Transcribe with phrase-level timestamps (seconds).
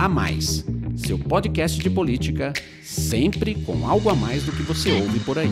[0.00, 0.64] A Mais,
[0.96, 5.50] seu podcast de política, sempre com algo a mais do que você ouve por aí.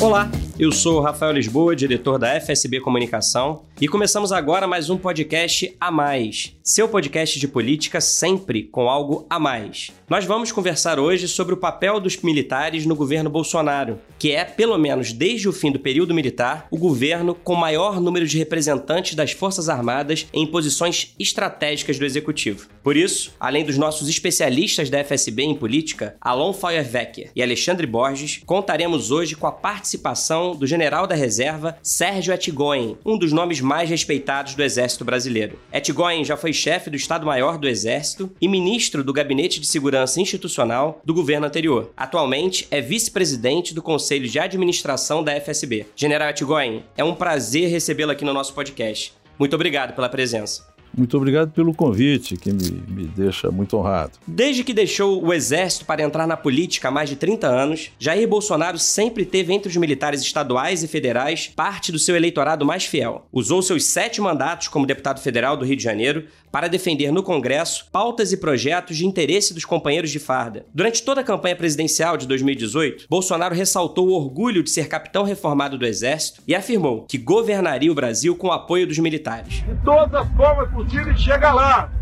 [0.00, 5.74] Olá, eu sou Rafael Lisboa, diretor da FSB Comunicação, e começamos agora mais um podcast
[5.80, 9.90] a mais, seu podcast de política sempre com algo a mais.
[10.06, 14.76] Nós vamos conversar hoje sobre o papel dos militares no governo Bolsonaro, que é, pelo
[14.76, 19.32] menos desde o fim do período militar, o governo com maior número de representantes das
[19.32, 22.68] Forças Armadas em posições estratégicas do executivo.
[22.82, 28.42] Por isso, além dos nossos especialistas da FSB em política, Alon Feuerwecker e Alexandre Borges,
[28.44, 33.88] contaremos hoje com a participação do general da reserva Sérgio Etgoen, um dos nomes mais
[33.88, 35.56] respeitados do Exército Brasileiro.
[35.72, 41.00] Etgoen já foi chefe do Estado-Maior do Exército e ministro do Gabinete de Segurança Institucional
[41.04, 41.92] do governo anterior.
[41.96, 45.86] Atualmente é vice-presidente do Conselho de Administração da FSB.
[45.94, 49.12] General Etgoen, é um prazer recebê-lo aqui no nosso podcast.
[49.38, 50.66] Muito obrigado pela presença.
[51.00, 54.18] Muito obrigado pelo convite, que me, me deixa muito honrado.
[54.26, 58.28] Desde que deixou o exército para entrar na política há mais de 30 anos, Jair
[58.28, 63.26] Bolsonaro sempre teve entre os militares estaduais e federais parte do seu eleitorado mais fiel.
[63.32, 67.86] Usou seus sete mandatos como deputado federal do Rio de Janeiro para defender no Congresso
[67.92, 70.66] pautas e projetos de interesse dos companheiros de farda.
[70.74, 75.78] Durante toda a campanha presidencial de 2018, Bolsonaro ressaltou o orgulho de ser capitão reformado
[75.78, 79.64] do Exército e afirmou que governaria o Brasil com o apoio dos militares.
[79.66, 81.92] De todas as formas possíveis de chegar lá.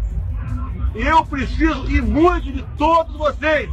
[0.94, 3.68] Eu preciso e muito de todos vocês.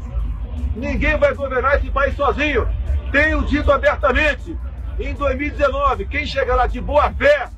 [0.75, 2.67] Ninguém vai governar esse país sozinho.
[3.11, 4.55] Tenho dito abertamente.
[4.99, 7.49] Em 2019, quem chegar lá de boa fé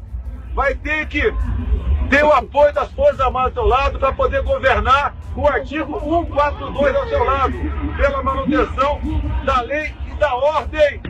[0.54, 1.34] vai ter que
[2.10, 6.96] ter o apoio das Forças Armadas ao seu lado para poder governar o artigo 142
[6.96, 7.54] ao seu lado,
[7.96, 9.00] pela manutenção
[9.46, 11.02] da lei e da ordem.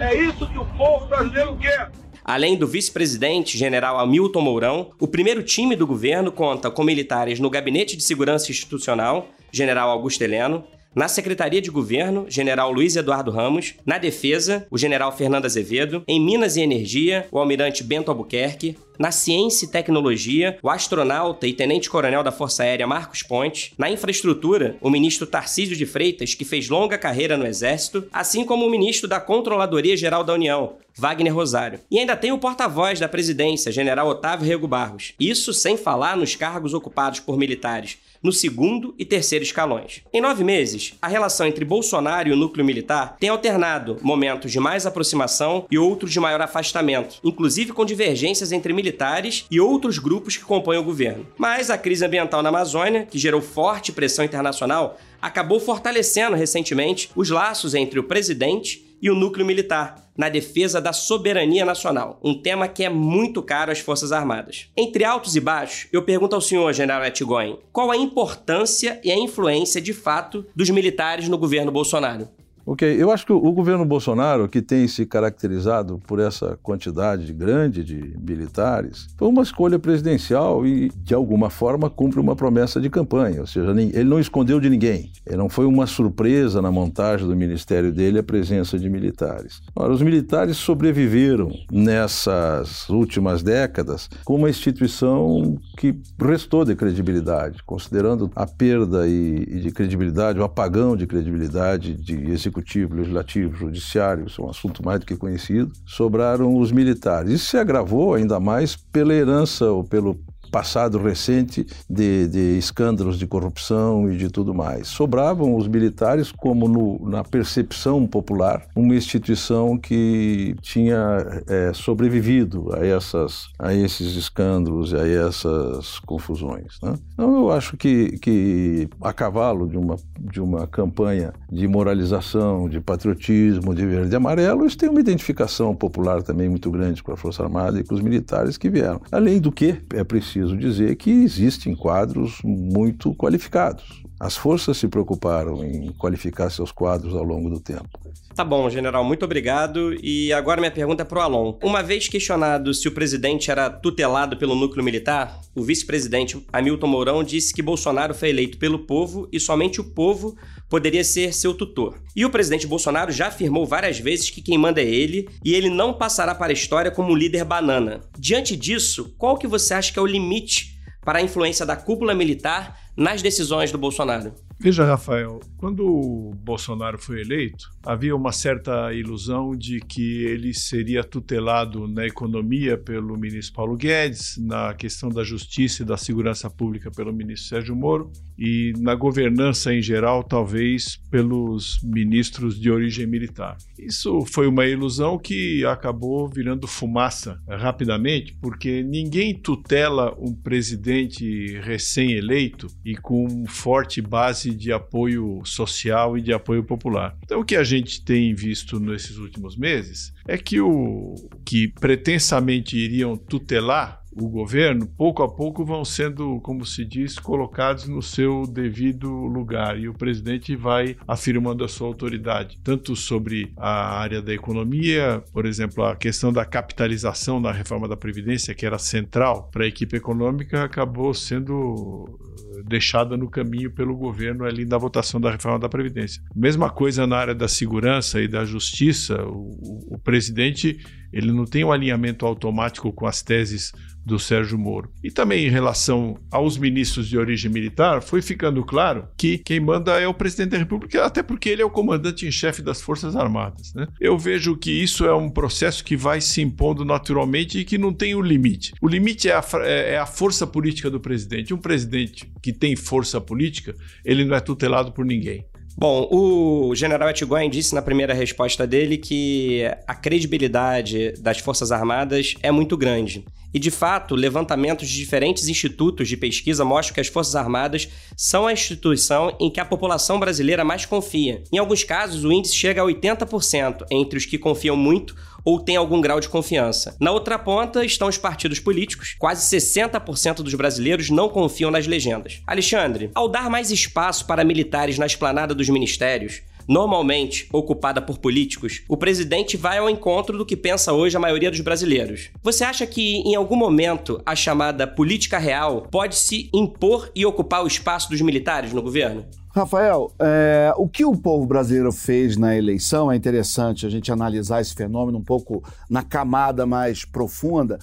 [0.00, 1.90] É isso que o povo brasileiro quer.
[2.24, 7.50] Além do vice-presidente, general Hamilton Mourão, o primeiro time do governo conta com militares no
[7.50, 13.74] Gabinete de Segurança Institucional, general Augusto Heleno, na Secretaria de Governo, General Luiz Eduardo Ramos.
[13.84, 16.02] Na Defesa, o General Fernando Azevedo.
[16.08, 18.76] Em Minas e Energia, o Almirante Bento Albuquerque.
[18.98, 23.70] Na Ciência e Tecnologia, o astronauta e tenente-coronel da Força Aérea Marcos Pontes.
[23.78, 28.66] Na Infraestrutura, o ministro Tarcísio de Freitas, que fez longa carreira no Exército, assim como
[28.66, 31.78] o ministro da Controladoria Geral da União, Wagner Rosário.
[31.88, 35.14] E ainda tem o porta-voz da presidência, General Otávio Rego Barros.
[35.20, 40.02] Isso sem falar nos cargos ocupados por militares no segundo e terceiro escalões.
[40.12, 44.60] Em nove meses, a relação entre Bolsonaro e o núcleo militar tem alternado momentos de
[44.60, 50.36] mais aproximação e outros de maior afastamento, inclusive com divergências entre militares e outros grupos
[50.36, 51.26] que compõem o governo.
[51.36, 57.30] Mas a crise ambiental na Amazônia, que gerou forte pressão internacional, acabou fortalecendo recentemente os
[57.30, 62.66] laços entre o presidente e o núcleo militar, na defesa da soberania nacional, um tema
[62.66, 64.68] que é muito caro às Forças Armadas.
[64.76, 69.16] Entre altos e baixos, eu pergunto ao senhor, general Etgoin, qual a importância e a
[69.16, 72.28] influência de fato dos militares no governo Bolsonaro?
[72.70, 77.82] Ok, eu acho que o governo Bolsonaro, que tem se caracterizado por essa quantidade grande
[77.82, 83.40] de militares, foi uma escolha presidencial e, de alguma forma, cumpre uma promessa de campanha.
[83.40, 85.10] Ou seja, ele não escondeu de ninguém.
[85.24, 89.62] Ele não foi uma surpresa na montagem do ministério dele a presença de militares.
[89.74, 98.30] Ora, os militares sobreviveram nessas últimas décadas com uma instituição que restou de credibilidade, considerando
[98.36, 104.44] a perda de credibilidade, o apagão de credibilidade de executivo executivo, legislativo, judiciário, isso é
[104.44, 107.32] um assunto mais do que conhecido, sobraram os militares.
[107.32, 113.26] Isso se agravou ainda mais pela herança ou pelo passado recente de, de, escândalos de
[113.26, 114.88] corrupção e de tudo mais.
[114.88, 122.84] Sobravam os militares como no, na percepção popular uma instituição que tinha é, sobrevivido a,
[122.84, 126.78] essas, a esses escândalos e a essas confusões.
[126.82, 126.94] Né?
[127.12, 132.80] Então eu acho que, que a cavalo de uma, de uma campanha de moralização, de
[132.80, 137.16] patriotismo, de verde e amarelo, isso tem uma identificação popular também muito grande com a
[137.16, 139.00] Força Armada e com os militares que vieram.
[139.10, 144.02] Além do que, é preciso preciso dizer que existem quadros muito qualificados.
[144.20, 147.88] As forças se preocuparam em qualificar seus quadros ao longo do tempo.
[148.34, 149.94] Tá bom, general, muito obrigado.
[150.02, 151.58] E agora minha pergunta é para o Alon.
[151.62, 157.24] Uma vez questionado se o presidente era tutelado pelo núcleo militar, o vice-presidente Hamilton Mourão
[157.24, 160.36] disse que Bolsonaro foi eleito pelo povo e somente o povo
[160.68, 161.98] poderia ser seu tutor.
[162.14, 165.70] E o presidente Bolsonaro já afirmou várias vezes que quem manda é ele e ele
[165.70, 168.00] não passará para a história como líder banana.
[168.18, 172.14] Diante disso, qual que você acha que é o limite para a influência da cúpula
[172.14, 174.34] militar nas decisões do Bolsonaro?
[174.60, 181.02] Veja, Rafael, quando o Bolsonaro foi eleito, havia uma certa ilusão de que ele seria
[181.02, 186.90] tutelado na economia pelo ministro Paulo Guedes, na questão da justiça e da segurança pública
[186.90, 193.56] pelo ministro Sérgio Moro e na governança em geral, talvez pelos ministros de origem militar.
[193.78, 202.68] Isso foi uma ilusão que acabou virando fumaça rapidamente, porque ninguém tutela um presidente recém-eleito
[202.84, 207.16] e com forte base de apoio social e de apoio popular.
[207.24, 211.14] Então, o que a gente tem visto nesses últimos meses é que o
[211.44, 217.86] que pretensamente iriam tutelar o governo, pouco a pouco vão sendo, como se diz, colocados
[217.86, 219.78] no seu devido lugar.
[219.78, 225.46] E o presidente vai afirmando a sua autoridade, tanto sobre a área da economia, por
[225.46, 229.96] exemplo, a questão da capitalização na reforma da Previdência, que era central para a equipe
[229.96, 232.18] econômica, acabou sendo
[232.64, 236.22] deixada no caminho pelo governo ali da votação da reforma da Previdência.
[236.34, 240.78] Mesma coisa na área da segurança e da justiça, o, o presidente
[241.12, 243.72] ele não tem um alinhamento automático com as teses
[244.04, 244.90] do Sérgio Moro.
[245.04, 250.00] E também em relação aos ministros de origem militar, foi ficando claro que quem manda
[250.00, 253.14] é o presidente da República, até porque ele é o comandante em chefe das Forças
[253.14, 253.74] Armadas.
[253.74, 253.86] Né?
[254.00, 257.92] Eu vejo que isso é um processo que vai se impondo naturalmente e que não
[257.92, 258.72] tem um limite.
[258.80, 261.52] O limite é a, é, é a força política do presidente.
[261.52, 265.44] Um presidente que tem força política, ele não é tutelado por ninguém.
[265.80, 272.34] Bom, o general Etiguan disse na primeira resposta dele que a credibilidade das Forças Armadas
[272.42, 273.24] é muito grande.
[273.52, 278.46] E, de fato, levantamentos de diferentes institutos de pesquisa mostram que as Forças Armadas são
[278.46, 281.42] a instituição em que a população brasileira mais confia.
[281.52, 285.76] Em alguns casos, o índice chega a 80% entre os que confiam muito ou têm
[285.76, 286.94] algum grau de confiança.
[287.00, 289.16] Na outra ponta estão os partidos políticos.
[289.18, 292.42] Quase 60% dos brasileiros não confiam nas legendas.
[292.46, 298.82] Alexandre, ao dar mais espaço para militares na esplanada dos ministérios, normalmente ocupada por políticos,
[298.88, 302.30] o presidente vai ao encontro do que pensa hoje a maioria dos brasileiros.
[302.42, 307.64] Você acha que em algum momento a chamada política real pode se impor e ocupar
[307.64, 309.24] o espaço dos militares no governo?
[309.54, 314.60] Rafael, é, o que o povo brasileiro fez na eleição é interessante a gente analisar
[314.60, 317.78] esse fenômeno um pouco na camada mais profunda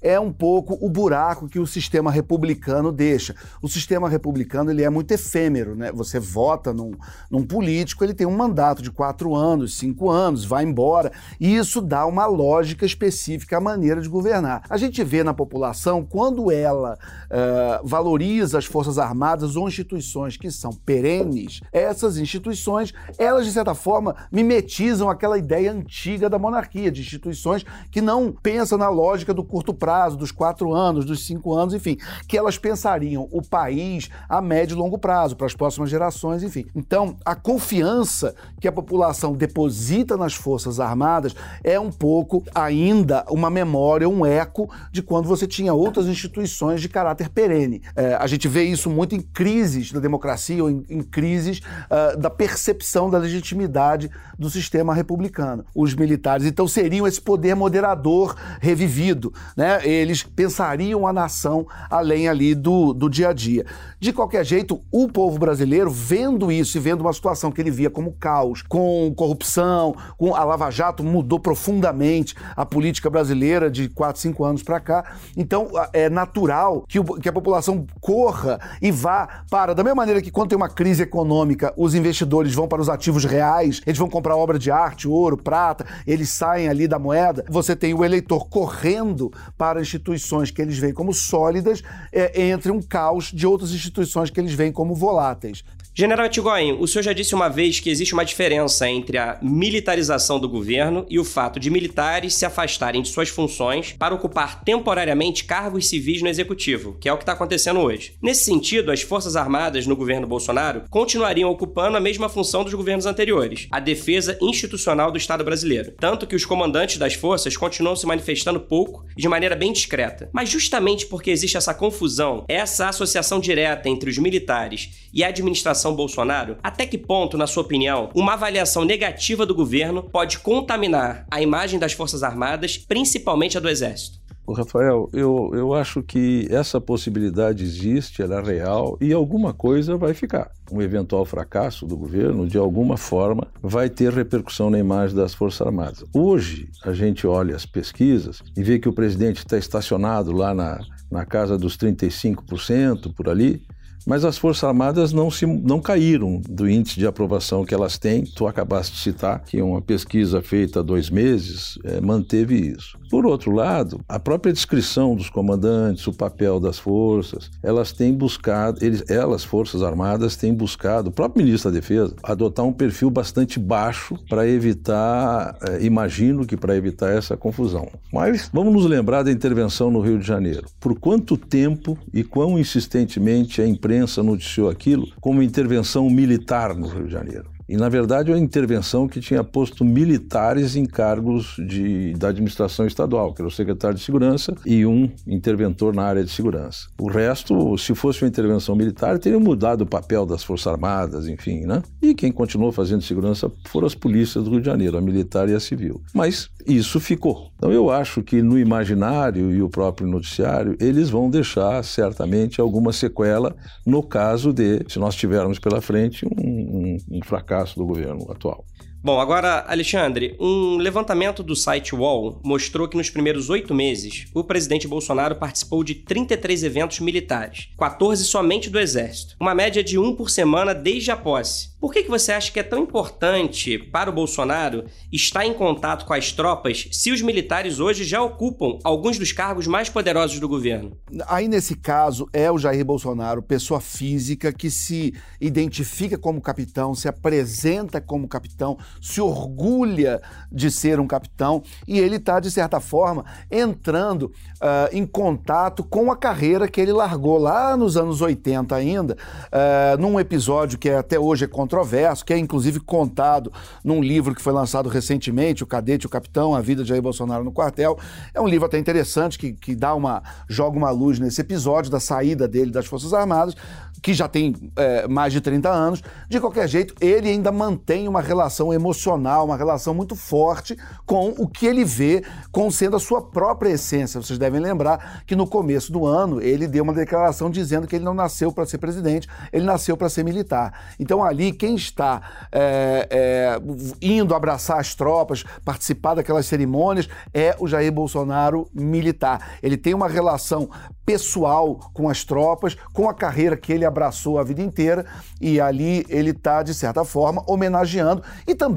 [0.00, 3.34] é um pouco o buraco que o sistema republicano deixa.
[3.60, 5.90] O sistema republicano ele é muito efêmero, né?
[5.92, 6.92] Você vota num,
[7.30, 11.80] num político, ele tem um mandato de quatro anos, cinco anos, vai embora, e isso
[11.80, 14.62] dá uma lógica específica à maneira de governar.
[14.68, 20.50] A gente vê na população, quando ela uh, valoriza as Forças Armadas ou instituições que
[20.50, 27.00] são perenes, essas instituições, elas de certa forma mimetizam aquela ideia antiga da monarquia, de
[27.00, 31.54] instituições que não pensam na lógica do curto prazo prazo, dos quatro anos, dos cinco
[31.54, 31.96] anos, enfim,
[32.28, 36.66] que elas pensariam o país a médio e longo prazo, para as próximas gerações, enfim.
[36.76, 43.48] Então, a confiança que a população deposita nas Forças Armadas é um pouco ainda uma
[43.48, 47.80] memória, um eco de quando você tinha outras instituições de caráter perene.
[47.96, 52.18] É, a gente vê isso muito em crises da democracia ou em, em crises uh,
[52.18, 55.64] da percepção da legitimidade do sistema republicano.
[55.74, 59.77] Os militares, então, seriam esse poder moderador revivido, né?
[59.84, 63.64] Eles pensariam a nação além ali do, do dia a dia.
[64.00, 67.90] De qualquer jeito, o povo brasileiro, vendo isso e vendo uma situação que ele via
[67.90, 74.20] como caos, com corrupção, com a Lava Jato mudou profundamente a política brasileira de 4,
[74.20, 75.04] 5 anos para cá.
[75.36, 80.22] Então, é natural que, o, que a população corra e vá para, da mesma maneira
[80.22, 84.08] que quando tem uma crise econômica, os investidores vão para os ativos reais, eles vão
[84.08, 87.44] comprar obra de arte, ouro, prata, eles saem ali da moeda.
[87.48, 92.72] Você tem o eleitor correndo para para instituições que eles veem como sólidas, é, entre
[92.72, 95.62] um caos de outras instituições que eles veem como voláteis.
[96.00, 100.38] General Etigoin, o senhor já disse uma vez que existe uma diferença entre a militarização
[100.38, 105.42] do governo e o fato de militares se afastarem de suas funções para ocupar temporariamente
[105.42, 108.12] cargos civis no executivo, que é o que está acontecendo hoje.
[108.22, 113.04] Nesse sentido, as Forças Armadas no governo Bolsonaro continuariam ocupando a mesma função dos governos
[113.04, 115.94] anteriores, a defesa institucional do Estado brasileiro.
[115.98, 120.30] Tanto que os comandantes das forças continuam se manifestando pouco e de maneira bem discreta.
[120.32, 125.87] Mas justamente porque existe essa confusão, essa associação direta entre os militares e a administração
[125.88, 126.56] administração Bolsonaro?
[126.62, 131.78] Até que ponto, na sua opinião, uma avaliação negativa do governo pode contaminar a imagem
[131.78, 134.18] das Forças Armadas, principalmente a do Exército?
[134.50, 140.14] Rafael, eu, eu acho que essa possibilidade existe, ela é real e alguma coisa vai
[140.14, 140.50] ficar.
[140.72, 145.66] Um eventual fracasso do governo, de alguma forma, vai ter repercussão na imagem das Forças
[145.66, 146.02] Armadas.
[146.14, 150.80] Hoje, a gente olha as pesquisas e vê que o presidente está estacionado lá na,
[151.10, 153.62] na casa dos 35%, por ali,
[154.08, 158.24] Mas as Forças Armadas não, se, não caíram do índice de aprovação que elas têm.
[158.24, 162.98] Tu acabaste de citar que uma pesquisa feita há dois meses é, manteve isso.
[163.10, 168.82] Por outro lado, a própria descrição dos comandantes, o papel das forças, elas têm buscado,
[168.82, 173.58] eles, elas, Forças Armadas, têm buscado, o próprio ministro da Defesa, adotar um perfil bastante
[173.58, 177.88] baixo para evitar, eh, imagino que para evitar essa confusão.
[178.10, 180.66] Mas vamos nos lembrar da intervenção no Rio de Janeiro.
[180.80, 187.06] Por quanto tempo e quão insistentemente a imprensa noticiou aquilo como intervenção militar no Rio
[187.06, 187.58] de Janeiro?
[187.68, 192.86] E, na verdade, é uma intervenção que tinha posto militares em cargos de, da administração
[192.86, 196.88] estadual, que era o secretário de Segurança e um interventor na área de segurança.
[196.98, 201.66] O resto, se fosse uma intervenção militar, teria mudado o papel das Forças Armadas, enfim,
[201.66, 201.82] né?
[202.00, 205.54] E quem continuou fazendo segurança foram as polícias do Rio de Janeiro, a militar e
[205.54, 206.00] a civil.
[206.14, 207.50] Mas isso ficou.
[207.58, 212.92] Então, eu acho que no imaginário e o próprio noticiário, eles vão deixar certamente alguma
[212.92, 217.86] sequela no caso de, se nós tivermos pela frente um, um, um fracasso fracasso do
[217.86, 218.64] governo atual.
[219.00, 224.42] Bom, agora, Alexandre, um levantamento do site Wall mostrou que nos primeiros oito meses, o
[224.42, 230.16] presidente Bolsonaro participou de 33 eventos militares, 14 somente do Exército, uma média de um
[230.16, 231.78] por semana desde a posse.
[231.80, 236.04] Por que, que você acha que é tão importante para o Bolsonaro estar em contato
[236.04, 240.48] com as tropas se os militares hoje já ocupam alguns dos cargos mais poderosos do
[240.48, 240.98] governo?
[241.28, 247.06] Aí, nesse caso, é o Jair Bolsonaro, pessoa física que se identifica como capitão, se
[247.06, 253.24] apresenta como capitão, se orgulha de ser um capitão e ele está, de certa forma,
[253.50, 259.16] entrando uh, em contato com a carreira que ele largou lá nos anos 80 ainda,
[259.46, 263.52] uh, num episódio que até hoje é controverso, que é inclusive contado
[263.84, 267.44] num livro que foi lançado recentemente, O Cadete o Capitão, A Vida de Jair Bolsonaro
[267.44, 267.98] no Quartel.
[268.34, 272.00] É um livro até interessante que, que dá uma, joga uma luz nesse episódio da
[272.00, 273.54] saída dele das Forças Armadas,
[274.02, 276.02] que já tem é, mais de 30 anos.
[276.28, 281.46] De qualquer jeito, ele ainda mantém uma relação emocional, uma relação muito forte com o
[281.46, 284.20] que ele vê como sendo a sua própria essência.
[284.20, 288.04] Vocês devem lembrar que no começo do ano ele deu uma declaração dizendo que ele
[288.04, 290.72] não nasceu para ser presidente, ele nasceu para ser militar.
[290.98, 293.60] Então ali quem está é, é,
[294.00, 299.58] indo abraçar as tropas, participar daquelas cerimônias, é o Jair Bolsonaro militar.
[299.62, 300.70] Ele tem uma relação
[301.08, 305.06] pessoal com as tropas, com a carreira que ele abraçou a vida inteira,
[305.40, 308.67] e ali ele está, de certa forma, homenageando e também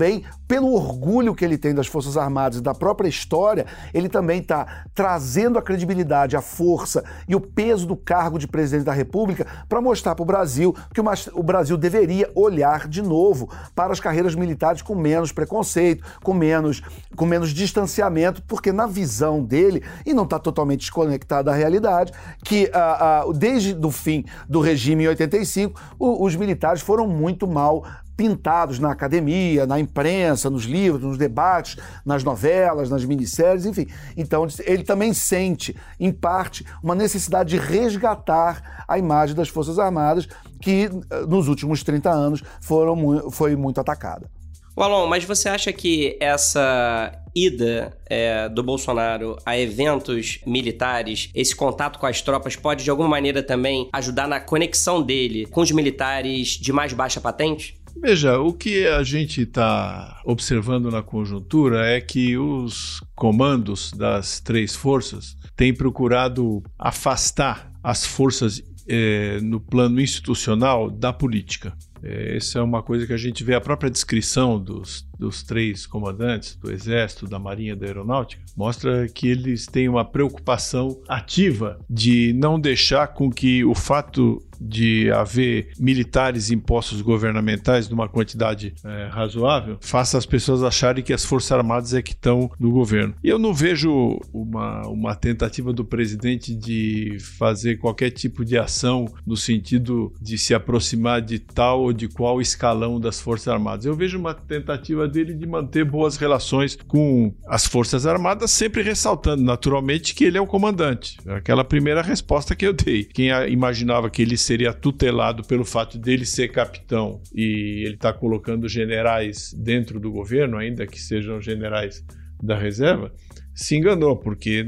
[0.47, 4.85] pelo orgulho que ele tem das Forças Armadas e da própria história, ele também está
[4.93, 9.79] trazendo a credibilidade, a força e o peso do cargo de presidente da República para
[9.79, 11.01] mostrar para o Brasil que
[11.33, 16.81] o Brasil deveria olhar de novo para as carreiras militares com menos preconceito, com menos,
[17.15, 22.11] com menos distanciamento, porque na visão dele, e não está totalmente desconectado da realidade,
[22.43, 27.47] que uh, uh, desde o fim do regime em 85, o, os militares foram muito
[27.47, 27.83] mal
[28.21, 31.75] pintados na academia, na imprensa, nos livros, nos debates,
[32.05, 33.87] nas novelas, nas minisséries, enfim.
[34.15, 40.27] Então ele também sente, em parte, uma necessidade de resgatar a imagem das Forças Armadas
[40.61, 44.29] que eh, nos últimos 30 anos foram, foi muito atacada.
[44.77, 51.97] Alon, mas você acha que essa ida é, do Bolsonaro a eventos militares, esse contato
[51.97, 56.49] com as tropas, pode de alguma maneira também ajudar na conexão dele com os militares
[56.49, 57.80] de mais baixa patente?
[57.99, 64.75] Veja, o que a gente está observando na conjuntura é que os comandos das três
[64.75, 71.73] forças têm procurado afastar as forças eh, no plano institucional da política.
[72.03, 75.85] É, essa é uma coisa que a gente vê a própria descrição dos, dos três
[75.85, 82.33] comandantes do Exército, da Marinha da Aeronáutica, mostra que eles têm uma preocupação ativa de
[82.33, 89.07] não deixar com que o fato de haver militares em postos governamentais numa quantidade é,
[89.07, 93.15] razoável, faça as pessoas acharem que as Forças Armadas é que estão no governo.
[93.23, 99.11] E eu não vejo uma, uma tentativa do presidente de fazer qualquer tipo de ação
[99.25, 103.85] no sentido de se aproximar de tal ou de qual escalão das Forças Armadas.
[103.85, 109.43] Eu vejo uma tentativa dele de manter boas relações com as Forças Armadas, sempre ressaltando
[109.43, 111.17] naturalmente que ele é o comandante.
[111.27, 113.03] Aquela primeira resposta que eu dei.
[113.03, 118.67] Quem imaginava que ele seria tutelado pelo fato dele ser capitão e ele está colocando
[118.67, 122.03] generais dentro do governo, ainda que sejam generais
[122.41, 123.11] da reserva,
[123.53, 124.65] se enganou, porque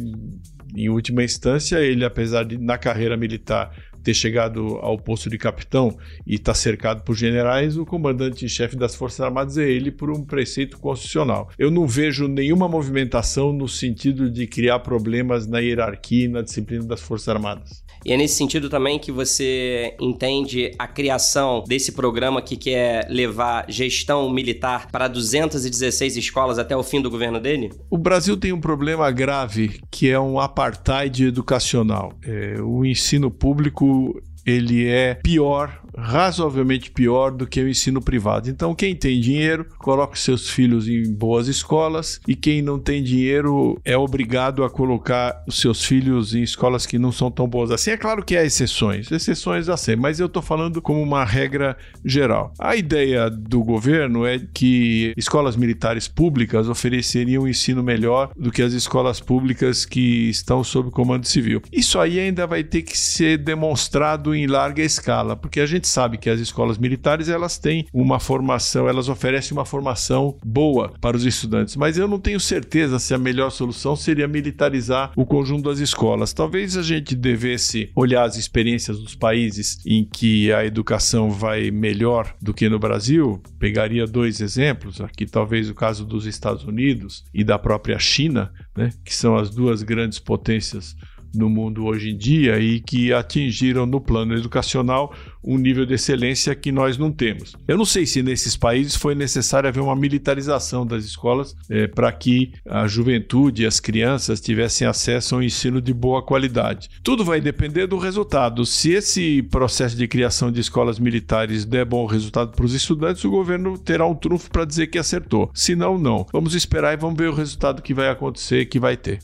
[0.76, 3.72] em última instância ele, apesar de na carreira militar
[4.04, 8.96] ter chegado ao posto de capitão e estar tá cercado por generais, o comandante-chefe das
[8.96, 11.50] Forças Armadas é ele por um preceito constitucional.
[11.58, 16.86] Eu não vejo nenhuma movimentação no sentido de criar problemas na hierarquia e na disciplina
[16.86, 17.84] das Forças Armadas.
[18.06, 23.66] E é nesse sentido também que você entende a criação desse programa que quer levar
[23.70, 27.72] gestão militar para 216 escolas até o fim do governo dele?
[27.90, 32.14] O Brasil tem um problema grave que é um apartheid educacional.
[32.26, 38.50] É, o ensino público who ele é pior razoavelmente pior do que o ensino privado.
[38.50, 43.80] Então, quem tem dinheiro, coloca seus filhos em boas escolas e quem não tem dinheiro
[43.86, 47.92] é obrigado a colocar os seus filhos em escolas que não são tão boas assim.
[47.92, 52.54] É claro que há exceções, exceções assim, mas eu estou falando como uma regra geral.
[52.60, 58.62] A ideia do governo é que escolas militares públicas ofereceriam um ensino melhor do que
[58.62, 61.62] as escolas públicas que estão sob comando civil.
[61.72, 66.18] Isso aí ainda vai ter que ser demonstrado em larga escala, porque a gente sabe
[66.18, 71.26] que as escolas militares elas têm uma formação, elas oferecem uma formação boa para os
[71.26, 75.80] estudantes, mas eu não tenho certeza se a melhor solução seria militarizar o conjunto das
[75.80, 76.34] escolas.
[76.34, 82.36] Talvez a gente devesse olhar as experiências dos países em que a educação vai melhor
[82.42, 83.42] do que no Brasil.
[83.60, 88.90] Pegaria dois exemplos, aqui talvez o caso dos Estados Unidos e da própria China, né,
[89.04, 90.96] que são as duas grandes potências
[91.34, 95.14] no mundo hoje em dia e que atingiram no plano educacional
[95.44, 97.56] um nível de excelência que nós não temos.
[97.68, 102.12] Eu não sei se nesses países foi necessário haver uma militarização das escolas é, para
[102.12, 106.90] que a juventude e as crianças tivessem acesso a um ensino de boa qualidade.
[107.04, 108.66] Tudo vai depender do resultado.
[108.66, 113.32] Se esse processo de criação de escolas militares der bom resultado para os estudantes, o
[113.32, 115.52] governo terá um trunfo para dizer que acertou.
[115.54, 116.26] Se não, não.
[116.32, 119.20] Vamos esperar e vamos ver o resultado que vai acontecer, que vai ter.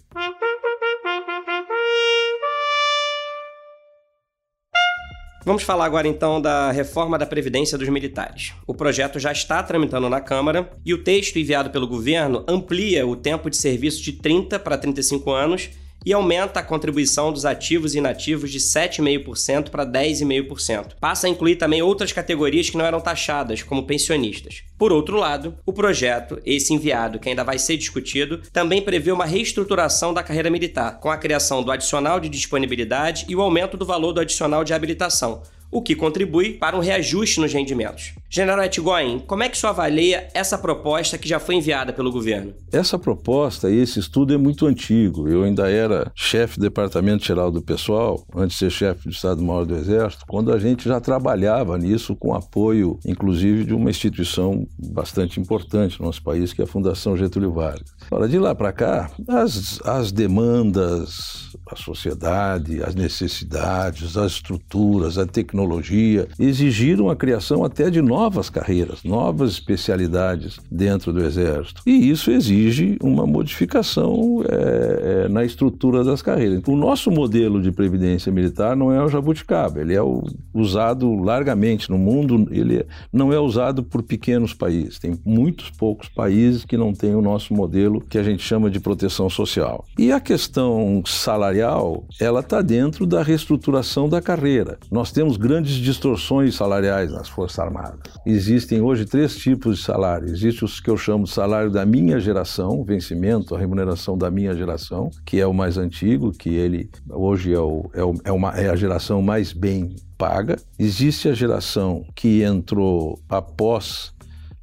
[5.45, 8.53] Vamos falar agora então da reforma da Previdência dos Militares.
[8.67, 13.15] O projeto já está tramitando na Câmara e o texto enviado pelo governo amplia o
[13.15, 15.69] tempo de serviço de 30 para 35 anos
[16.05, 20.93] e aumenta a contribuição dos ativos e inativos de 7,5% para 10,5%.
[20.99, 24.63] Passa a incluir também outras categorias que não eram taxadas, como pensionistas.
[24.77, 29.25] Por outro lado, o projeto, esse enviado que ainda vai ser discutido, também prevê uma
[29.25, 33.85] reestruturação da carreira militar, com a criação do adicional de disponibilidade e o aumento do
[33.85, 38.13] valor do adicional de habilitação o que contribui para um reajuste nos rendimentos.
[38.31, 42.11] General Etgoin, como é que o senhor avalia essa proposta que já foi enviada pelo
[42.11, 42.53] governo?
[42.71, 45.27] Essa proposta e esse estudo é muito antigo.
[45.27, 49.65] Eu ainda era chefe do Departamento Geral do Pessoal, antes de ser chefe do Estado-Maior
[49.65, 55.39] do Exército, quando a gente já trabalhava nisso com apoio, inclusive, de uma instituição bastante
[55.39, 57.89] importante no nosso país, que é a Fundação Getúlio Vargas.
[58.11, 65.25] Ora, de lá para cá, as, as demandas, a sociedade, as necessidades, as estruturas, a
[65.25, 71.81] tecnologia, exigiram a criação até de novas carreiras, novas especialidades dentro do Exército.
[71.85, 76.61] E isso exige uma modificação é, é, na estrutura das carreiras.
[76.67, 80.21] O nosso modelo de previdência militar não é o jabuticaba, ele é o,
[80.53, 84.99] usado largamente no mundo, ele não é usado por pequenos países.
[84.99, 88.81] Tem muitos poucos países que não têm o nosso modelo que a gente chama de
[88.81, 89.85] proteção social.
[89.97, 94.77] E a questão salarial, ela está dentro da reestruturação da carreira.
[94.91, 98.08] Nós temos grandes distorções salariais nas Forças Armadas.
[98.25, 100.27] Existem hoje três tipos de salário.
[100.27, 104.53] Existe os que eu chamo de salário da minha geração, vencimento, a remuneração da minha
[104.55, 108.51] geração, que é o mais antigo, que ele hoje é, o, é, o, é, uma,
[108.51, 110.57] é a geração mais bem paga.
[110.77, 114.13] Existe a geração que entrou após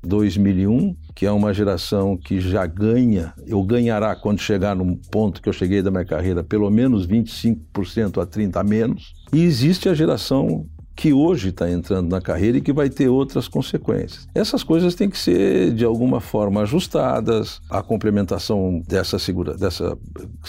[0.07, 5.49] 2001, que é uma geração que já ganha, eu ganhará quando chegar no ponto que
[5.49, 9.15] eu cheguei da minha carreira, pelo menos 25% a 30% a menos.
[9.33, 13.47] E existe a geração que hoje está entrando na carreira e que vai ter outras
[13.47, 14.27] consequências.
[14.35, 17.61] Essas coisas têm que ser, de alguma forma, ajustadas.
[17.69, 19.97] A complementação dessa, segura, dessa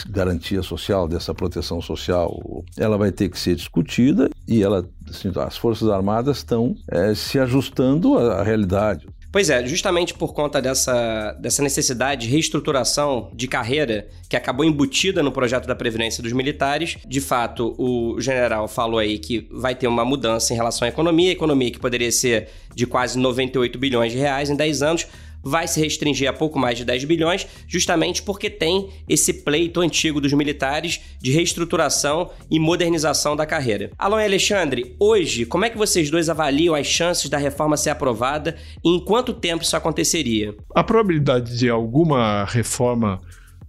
[0.10, 5.58] garantia social, dessa proteção social, ela vai ter que ser discutida e ela, assim, as
[5.58, 9.06] Forças Armadas estão é, se ajustando à realidade.
[9.38, 15.22] Pois é, justamente por conta dessa, dessa necessidade de reestruturação de carreira que acabou embutida
[15.22, 19.86] no projeto da Previdência dos Militares, de fato, o general falou aí que vai ter
[19.86, 24.18] uma mudança em relação à economia, economia que poderia ser de quase 98 bilhões de
[24.18, 25.08] reais em 10 anos,
[25.44, 30.20] vai se restringir a pouco mais de 10 bilhões, justamente porque tem esse pleito antigo
[30.20, 33.92] dos militares de reestruturação e modernização da carreira.
[34.00, 38.56] E Alexandre, hoje, como é que vocês dois avaliam as chances da reforma ser aprovada
[38.84, 40.56] e em quanto tempo isso aconteceria?
[40.76, 43.20] A probabilidade de alguma reforma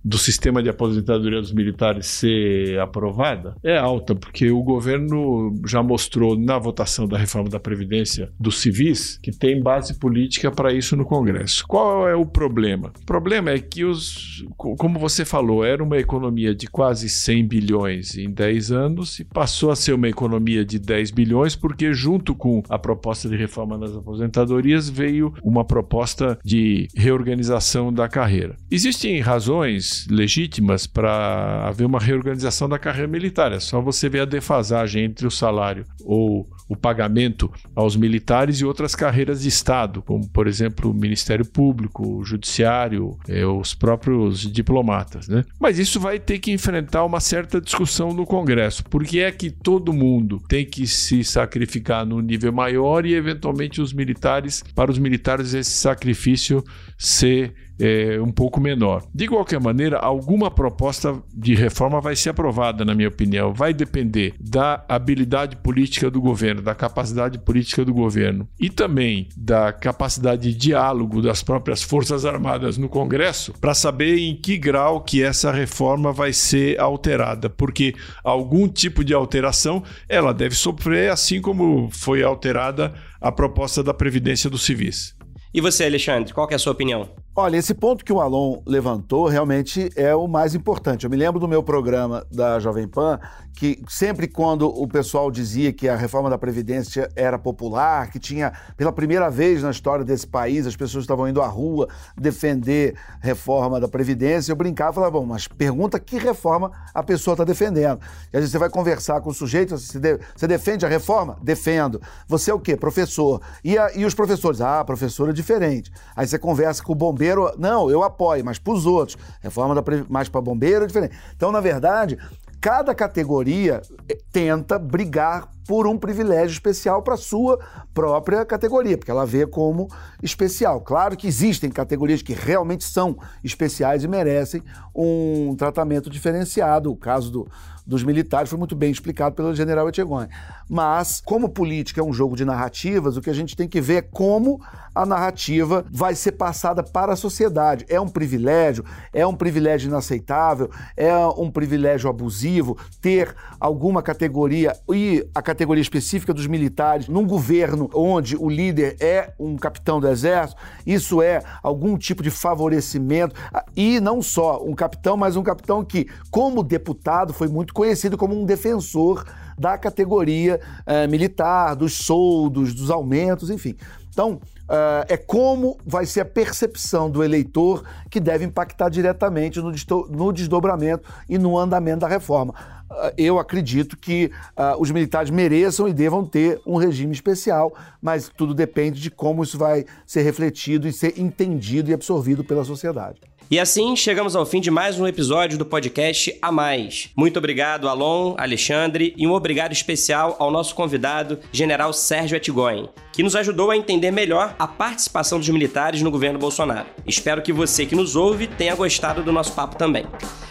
[0.08, 6.36] do sistema de aposentadoria dos militares ser aprovada é alta, porque o governo já mostrou
[6.38, 11.04] na votação da reforma da Previdência dos civis que tem base política para isso no
[11.04, 11.64] Congresso.
[11.66, 12.90] Qual é o problema?
[13.02, 18.16] O problema é que os, como você falou, era uma economia de quase 100 bilhões
[18.16, 22.62] em 10 anos e passou a ser uma economia de 10 bilhões porque junto com
[22.70, 28.56] a proposta de reforma das aposentadorias veio uma proposta de reorganização da carreira.
[28.70, 33.52] Existem razões legítimas para haver uma reorganização da carreira militar.
[33.52, 38.64] É só você ver a defasagem entre o salário ou o pagamento aos militares e
[38.64, 44.40] outras carreiras de Estado, como, por exemplo, o Ministério Público, o Judiciário, eh, os próprios
[44.40, 45.28] diplomatas.
[45.28, 45.44] Né?
[45.58, 48.84] Mas isso vai ter que enfrentar uma certa discussão no Congresso.
[48.84, 53.80] Por que é que todo mundo tem que se sacrificar num nível maior e, eventualmente,
[53.80, 56.62] os militares, para os militares, esse sacrifício
[56.98, 59.04] ser é, um pouco menor.
[59.14, 63.52] De qualquer maneira, alguma proposta de reforma vai ser aprovada, na minha opinião.
[63.52, 69.72] Vai depender da habilidade política do governo, da capacidade política do governo e também da
[69.72, 75.22] capacidade de diálogo das próprias Forças Armadas no Congresso para saber em que grau que
[75.22, 81.88] essa reforma vai ser alterada, porque algum tipo de alteração ela deve sofrer, assim como
[81.90, 85.16] foi alterada a proposta da Previdência dos Civis.
[85.52, 87.08] E você, Alexandre, qual é a sua opinião?
[87.40, 91.04] Olha, esse ponto que o Alon levantou realmente é o mais importante.
[91.04, 93.20] Eu me lembro do meu programa da Jovem Pan,
[93.54, 98.52] que sempre quando o pessoal dizia que a reforma da Previdência era popular, que tinha,
[98.76, 103.78] pela primeira vez na história desse país, as pessoas estavam indo à rua defender reforma
[103.78, 108.00] da Previdência, eu brincava e falava, bom, mas pergunta que reforma a pessoa está defendendo.
[108.32, 111.38] E às vezes você vai conversar com o sujeito, você, de, você defende a reforma?
[111.40, 112.02] Defendo.
[112.26, 112.76] Você é o quê?
[112.76, 113.40] Professor.
[113.62, 114.60] E, a, e os professores?
[114.60, 115.92] Ah, professor é diferente.
[116.16, 119.16] Aí você conversa com o bombeiro bombeiro, não, eu apoio, mas para os outros.
[119.40, 121.16] Reforma da, mais para bombeiro é diferente.
[121.36, 122.18] Então, na verdade,
[122.60, 127.58] cada categoria eh, tenta brigar por um privilégio especial para sua
[127.92, 129.88] própria categoria, porque ela vê como
[130.22, 130.80] especial.
[130.80, 134.62] Claro que existem categorias que realmente são especiais e merecem
[134.94, 136.90] um tratamento diferenciado.
[136.90, 137.48] O caso do,
[137.88, 140.28] dos militares foi muito bem explicado pelo general Etchegoyen.
[140.68, 143.94] Mas, como política é um jogo de narrativas, o que a gente tem que ver
[143.94, 144.60] é como
[144.94, 147.86] a narrativa vai ser passada para a sociedade.
[147.88, 155.26] É um privilégio, é um privilégio inaceitável, é um privilégio abusivo ter alguma categoria e
[155.34, 160.60] a categoria específica dos militares num governo onde o líder é um capitão do exército,
[160.86, 163.34] isso é algum tipo de favorecimento
[163.74, 168.34] e não só um capitão, mas um capitão que, como deputado, foi muito conhecido como
[168.34, 169.24] um defensor
[169.56, 173.76] da categoria eh, militar, dos soldos, dos aumentos, enfim.
[174.10, 180.32] Então, uh, é como vai ser a percepção do eleitor que deve impactar diretamente no,
[180.32, 182.52] desdobramento e no andamento da reforma.
[182.90, 184.32] Uh, eu acredito que
[184.80, 189.56] os militares mereçam e devam ter um regime especial, mas tudo depende de como isso
[189.56, 193.20] vai ser refletido e ser entendido e absorvido pela sociedade.
[193.50, 197.08] E assim chegamos ao fim de mais um episódio do podcast A Mais.
[197.16, 203.22] Muito obrigado, Alon, Alexandre, e um obrigado especial ao nosso convidado, General Sérgio Etigoyen, que
[203.22, 206.88] nos ajudou a entender melhor a participação dos militares no governo Bolsonaro.
[207.06, 210.04] Espero que você que nos ouve tenha gostado do nosso papo também.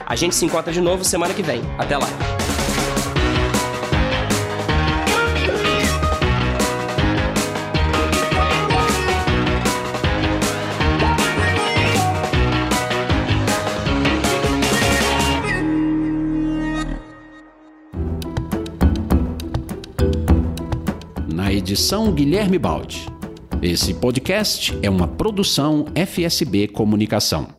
[0.03, 1.61] A gente se encontra de novo semana que vem.
[1.77, 2.46] Até lá!
[21.67, 23.05] Edição Guilherme Baldi.
[23.61, 27.49] Esse podcast é uma produção FSB Comunicação.